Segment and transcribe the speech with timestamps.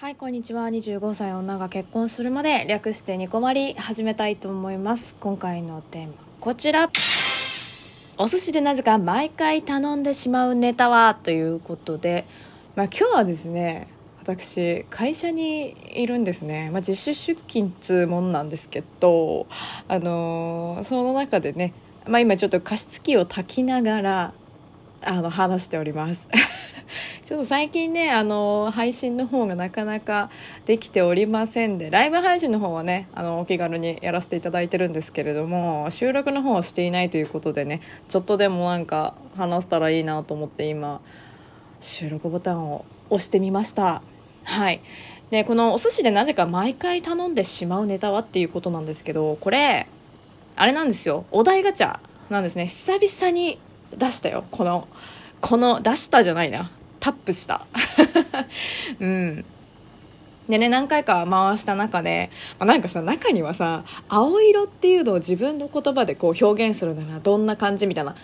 [0.00, 0.68] はいこんにちは。
[0.68, 5.16] 25歳女が結婚するまで略してニコマリ始めたいと思います。
[5.18, 6.88] 今回のテーマこちら。
[8.16, 12.26] お寿司でなぜか毎回頼んでしまうネタはということで、
[12.76, 13.88] まあ、今日はですね
[14.20, 19.48] 私会社にいるんですね、まあ、自主出勤っつうもんなんですけど
[19.88, 21.74] あのーその中でね、
[22.06, 24.32] まあ、今ちょっと加湿器を炊きながら
[25.02, 26.28] あの話しております。
[27.28, 30.30] ちょっと最近ねあの配信の方がなかなか
[30.64, 41.02] できておりませんでライブ配信の方はねあのお気軽にやらせていただいてるんですけれども収録の方はしていないということでねちょっとでもなんか話せたらいいなと思って今
[41.80, 44.00] 収録ボタンを押してみました。
[44.44, 44.80] はい。
[45.28, 49.86] でこのお寿司でなぜか毎回頼んでしまうネタはっていうことなんですけどこれ
[50.56, 51.26] あれなんですよ。
[51.30, 51.98] お題ガチャ
[52.30, 52.68] なんですね。
[52.68, 53.58] 久々に
[53.94, 54.44] 出したよ。
[54.50, 54.88] この
[55.42, 56.70] この出したじゃないな。
[57.00, 57.66] タップした。
[59.00, 59.44] うん。
[60.48, 68.14] でね何回か回した中で、まあ、なんかさ中にはさ青色っていうのを自分の言葉でこう表現するならどんな感じみたいな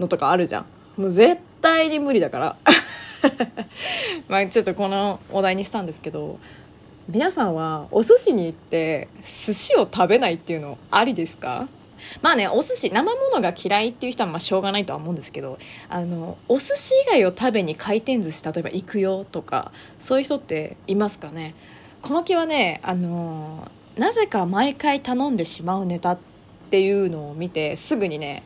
[0.00, 0.66] のとかあるじゃん。
[1.00, 2.56] もう絶対に無理だから。
[4.28, 6.38] まあちょっとこのお題にしたんですけど
[7.08, 11.68] 皆さんはお寿司に行って寿司を食べないっていうのありですか？
[12.22, 21.54] まあねお寿司生ものが嫌いっていう人はまあしょうがないとは思うんですけどあのお寿司以外を食べに回転寿司例えば行くよとかそういう人っていますかね。
[22.02, 26.18] 小牧はねあのなぜか毎回頼んでしまうネタっ
[26.70, 28.44] ていうのを見てすぐにね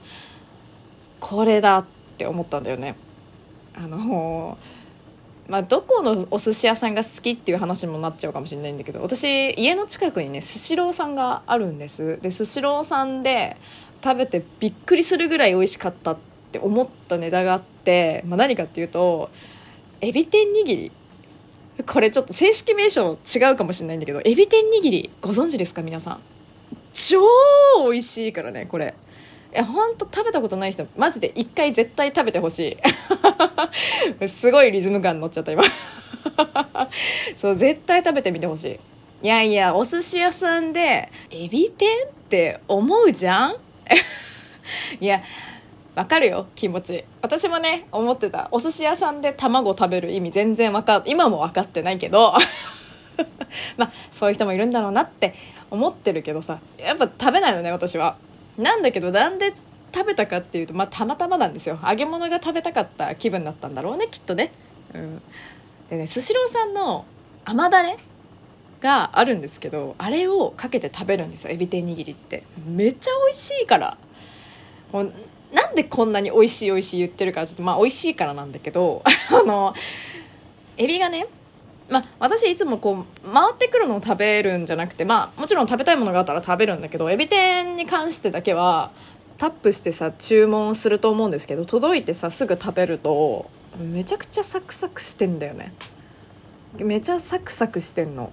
[1.21, 1.85] これだっ
[2.17, 2.97] て思ったんだよね。
[3.75, 4.59] あの
[5.53, 12.19] まあ、どこのお寿司屋さんが好きっていう話にもなっちゃうかもしれないんだけど私家の近くにねスシローさんがあるんです。
[12.23, 13.59] でスシローさんで
[14.03, 16.19] 食べてびっくりするぐらい美味しかったっ
[16.53, 19.29] て思ったネタがあって、まあ、何かっていうと
[20.01, 20.91] エビ天握り。
[21.87, 26.21] これちょっと正式名称違うかもしれないんだけどエビ天握りご存知ですか皆さん。
[26.95, 27.21] 超
[27.91, 28.95] 美味しいからねこれ。
[29.53, 32.79] いやほんと食べたことない人マジで一回絶対食べてほし
[34.21, 34.29] い。
[34.29, 35.63] すごいリズム感乗っちゃった今。
[37.41, 38.65] そう絶対食べてみてほし
[39.23, 39.27] い。
[39.27, 43.57] いやいやお寿司屋さんでエビ天って思うじゃん？
[45.01, 45.21] いや
[45.95, 47.05] わかるよ気持ち。
[47.21, 48.49] 私もね思ってた。
[48.53, 52.35] お寿司屋さんで卵食べる意味全然わか今も分かってないけど。
[53.77, 55.35] まあそういう人もいるんだろうなって
[55.71, 56.59] 思ってるけどさ。
[56.79, 58.17] やっぱ食べないのね私は。
[58.59, 59.55] なんだけどなんで
[59.95, 61.79] 食べたかっていうとまあたまたまなんですよ。
[61.87, 64.53] 揚げ物が食べたかった気分だったんだろうねきっとね。
[64.95, 65.23] うん。
[65.91, 67.05] でねスシローさんの
[67.45, 67.97] 甘だれ
[68.81, 72.45] があるんですけどあれをかけて食べるんですよエビ天握りって。
[72.67, 73.97] めっちゃ美味しいから。
[74.93, 75.13] もう
[75.53, 79.75] なんでこんなに美味しい美味しい言ってるかちょっとまあ美味しいからなんだけど あの
[80.77, 81.27] エビがね
[81.89, 88.93] まあ、私いつもこう回ってくるのを食べるんじゃなくてまあもちろん食べたいものがあったら食べるんだけどエビ天に関してだけは
[89.37, 95.73] タップしてさ注文すると思うんですけど届いてさすぐ食べるとめちゃくちゃサクサクしてんだよね。
[96.79, 98.33] めちゃサクサクしてんの。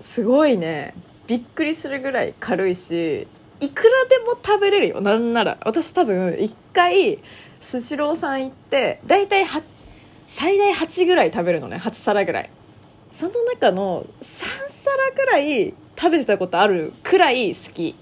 [0.00, 0.94] すごいね。
[1.26, 3.26] びっくりするぐらい軽いし
[3.60, 5.00] いくらでも食べれるよ。
[5.00, 5.58] なんなら。
[5.64, 7.18] 私多分一回
[7.60, 9.46] スシローさん行って大体
[10.28, 11.76] 最大8ぐらい食べるのね。
[11.76, 12.50] 8皿ぐらい。
[13.12, 17.96] その中の3皿くらい食べてたことあるくらい好き。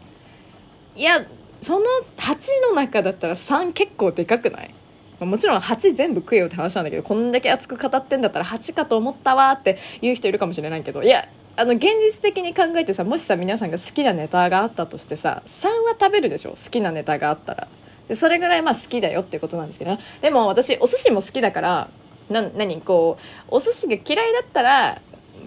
[0.96, 1.24] いや
[1.62, 1.86] その
[2.18, 4.74] 8の中だったら3結構でかくない？
[5.20, 11.02] もちろん8全部食えよって話なんだけどこんだけ熱く語ってんだったら8かと思ったわって言う人いるかもしれないけど。
[11.02, 16.50] いやあの現実的に考えてさもしさ皆さんが好きなネタがあったとしてさ3は食べるでしょ？
[16.50, 17.68] 好きなネタがあったら。
[18.08, 21.88] でそれぐらいまあ好きだよってことなんですけどでも私お寿司も好きだから
[22.30, 23.18] な何こ
[23.50, 25.00] うお寿司が嫌いだったら、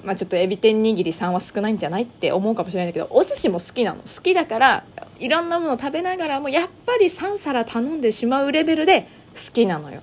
[0.04, 4.02] まあ、ちょっとエビ天握り3は少ないんじゃないって思うかもしれないんだけどお寿司も好きなの。
[4.02, 4.84] 好きだから
[5.20, 10.02] いろんなものを食べながらもやっぱり3皿頼んでしまうレベルで好きなのよ。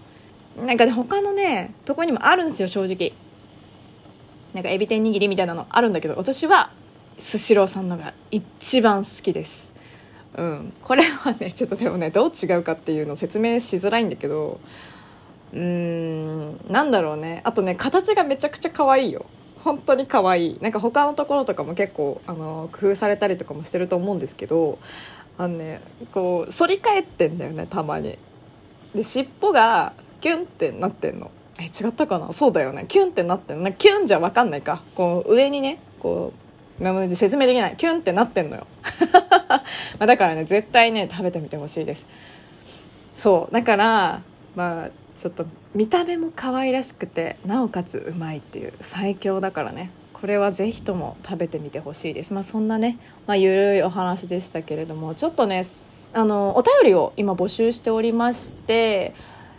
[0.56, 3.12] なんかね他のねとこにもあるんですよ正直。
[4.52, 6.70] なんかエビ天握りみたいなのあるんだけど私は
[7.18, 9.72] スシローさんのが一番好きです。
[10.36, 10.72] うん。
[10.82, 14.60] これはねちょっとでもねどう違うかっていうのを説明しづらいんだけど
[15.54, 17.40] うんなんだろうね。
[17.44, 19.24] あとね形がめちゃくちゃ可愛いよ。
[19.62, 20.58] 本当に可愛い。
[20.60, 24.78] なんか他のところとかも結構あの工夫されたりとかもしてると思うんですけど
[25.38, 25.80] あのね
[26.12, 28.18] こう反り返ってんだよねたまに。
[28.94, 31.30] で尻尾がキュンってなってんの。
[31.60, 32.32] え違ったかな？
[32.32, 32.86] そうだよね。
[32.88, 33.72] キュンってなってんの。
[33.72, 34.82] キュンじゃ分かんないか。
[34.96, 36.32] こう上にねこ
[36.78, 37.76] う今まで説明できない。
[37.76, 38.66] キュンってなってんのよ。
[40.00, 42.06] まだからね絶対ね食べてみてほしいです。
[43.14, 43.54] そう。
[43.54, 44.20] だから
[44.56, 49.90] まあちょっと見た目も可愛らしくてなおかつうまいっていう最強だからね。
[50.12, 52.32] これはぜひとも食べてみてほしいです。
[52.32, 55.64] まあそんなね、まあ、ゆるいお話でしたけれどもちょっとね
[56.14, 59.14] あのお便りを今募集しておりまして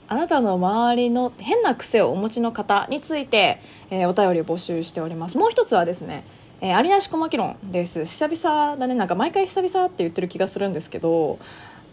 [0.08, 3.62] あなたの周りの変な癖をお持ちの方について、
[3.92, 5.38] えー、お便りを募集しております。
[5.38, 6.24] もう一つはですね
[6.62, 8.06] えー、ありなしこまき論です。
[8.06, 8.96] 久々だね。
[8.96, 11.38] なんか毎回久々って言ってる気がするんですけど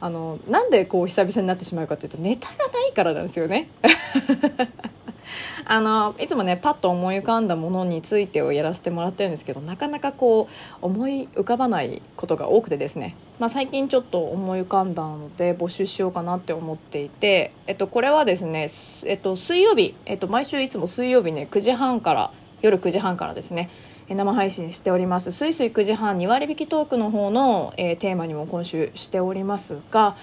[0.01, 3.69] あのなんでこう久々になってしまうかというとネタがいからなんですよね。
[5.65, 18.69] あのいつもねパッと思い浮かんだものについてをやらせてもらってるんですけどなかなかこう思い浮かばないことが多くてですね、まあ、最近ちょっと思い浮かんだので募集しようかなって思っていて、えっと、これはですね、
[19.07, 23.71] えっと、水曜日、えっと、毎週いつも水曜日ね9時半から夜9時半からですね
[24.09, 30.17] 生配信しております「すいすい9時半2割引きトーク」の方の、えー、テーマにも今週しておりますが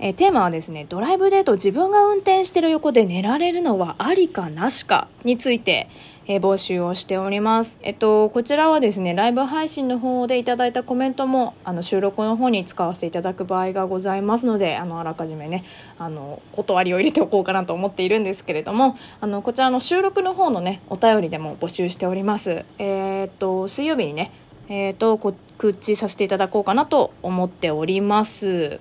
[0.00, 5.88] えー、テーマはですねドライブデート自分が運転してる横で寝られるのはありかなしかについて、
[6.26, 15.64] えー、募集をしておりますえっとこちらはですねライブ配信の方でいただいたコメントもあの収録の方に使わせていただく場合がございますのであのあらかじめね
[15.98, 24.30] あの断りを入れておこうかなと思っているんですけれどもあのこちらの収録の方のねお便りでも募集しておりますえー、っと水曜日にね
[24.70, 28.80] えーと、と告知させていただこうかなと思っております。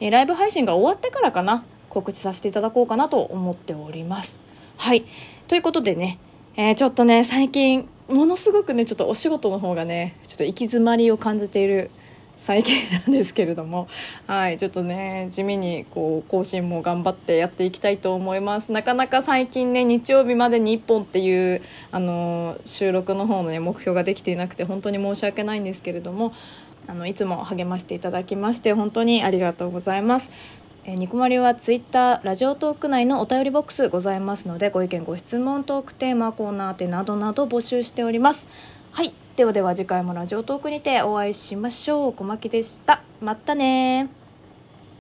[0.00, 4.40] えライブ配信が終わってからかな告知させていただこうかなと思っております。
[4.76, 5.04] はい。
[5.48, 6.18] ということでね、
[6.56, 11.90] えー、ちょっとね最近ものすごくねちょっとお仕事の方がねちょっと行き詰まりを感じている
[12.38, 13.88] 最近なんですけれども。
[14.26, 14.58] はい。
[14.58, 18.72] ちょっとね地味にこう更新も頑張ってやっていきたいと思います。
[18.72, 26.34] なかなか最近ね日曜日までに1本っていうあの収録の方のね目標ができていなくて本当に申し訳ないんですけれども。
[26.88, 30.30] あのいつも励ましていただきまして本当にありがとうございます。
[30.84, 38.46] えー、ニコマリはツイッターラジオトーク内のお便りボックスございますのでご意見ご質問トークテーマコーナーてなどなど募集しております。
[38.92, 42.12] はいではでは次回もラジオトークにてお会いしましょう。
[42.12, 43.02] 小牧でした。
[43.20, 44.08] またね